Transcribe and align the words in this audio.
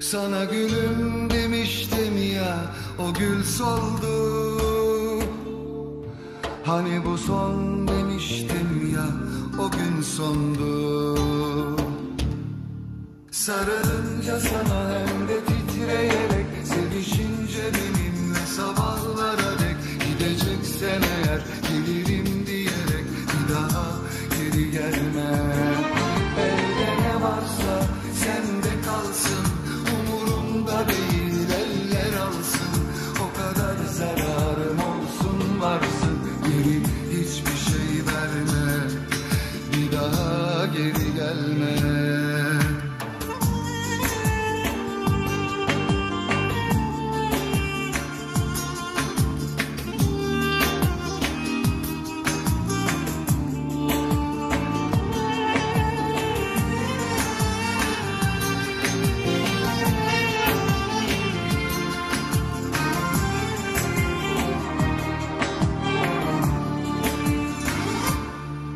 Sana 0.00 0.44
gülüm 0.44 1.30
demiştim 1.30 2.32
ya 2.34 2.56
o 2.98 3.14
gül 3.14 3.44
soldu. 3.44 5.30
Hani 6.64 7.04
bu 7.04 7.18
son 7.18 7.88
demiştim 7.88 8.92
ya 8.94 9.06
o 9.64 9.70
gün 9.70 10.02
sondu. 10.02 11.16
Sarılınca 13.30 14.40
sana 14.40 14.90
hem 14.90 15.28
de 15.28 15.40
titreyerek 15.44 16.46
Sevişince 16.64 17.62
benimle 17.74 18.46
sabahlara 18.56 18.89
zararım 34.00 34.78
olsun 34.78 35.60
varsın 35.60 35.89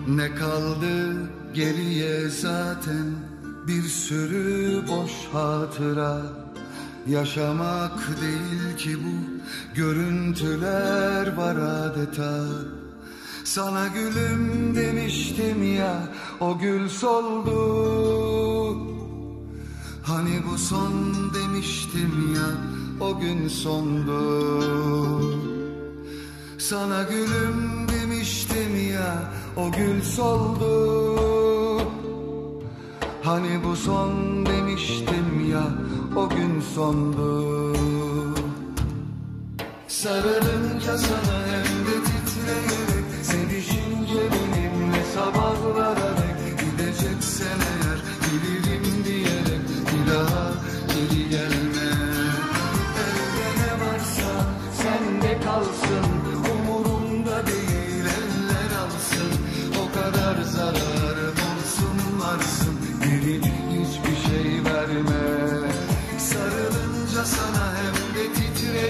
Ne 0.09 0.35
kaldı 0.35 1.31
geriye 1.55 2.29
zaten 2.29 3.07
bir 3.67 3.83
sürü 3.83 4.83
boş 4.89 5.13
hatıra. 5.33 6.23
Yaşamak 7.07 7.99
değil 8.21 8.77
ki 8.77 8.97
bu 9.05 9.45
görüntüler 9.75 11.37
var 11.37 11.57
adeta. 11.57 12.45
Sana 13.45 13.87
gülüm 13.87 14.75
demiştim 14.77 15.75
ya 15.77 16.09
o 16.41 16.59
gül 16.59 16.89
soldu. 16.89 17.55
Hani 20.03 20.43
bu 20.51 20.59
son 20.59 20.93
demiştim 21.35 22.35
ya 22.35 22.49
o 23.01 23.21
gün 23.21 23.49
sondu. 23.49 24.25
Sana 26.59 27.03
gülüm 27.03 27.84
demiştim 28.55 28.93
ya 28.93 29.33
o 29.57 29.73
gül 29.73 30.03
soldu. 30.03 31.89
Hani 33.23 33.65
bu 33.65 33.77
son 33.77 34.47
demiştim 34.47 35.51
ya 35.51 35.65
o 36.17 36.29
gün 36.29 36.61
sondu. 36.75 37.77
Sarılınca 39.89 40.99
sana 40.99 41.39
hem 41.51 41.87
de 41.87 41.97
titreyerek 42.05 43.05
Sevişince 43.23 44.23
benimle 44.33 45.05
sabahlara 45.15 46.17
dek. 46.17 46.59
Gideceksen 46.61 47.59
eğer 47.73 47.99
gelirim 48.25 49.05
diyerek 49.05 49.65
Bir 49.87 50.13
daha 50.13 50.53
geri 50.89 51.29
gelme. 51.31 51.91
Elde 53.05 53.49
ne 53.61 53.73
varsa 53.81 54.47
sende 54.83 55.41
kalsın 55.45 56.14